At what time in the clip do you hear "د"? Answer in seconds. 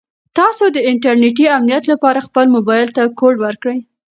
0.75-0.77